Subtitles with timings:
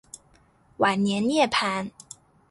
[0.77, 1.91] 晚年涅盘。